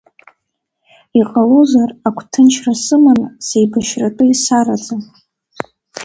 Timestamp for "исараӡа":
4.33-4.95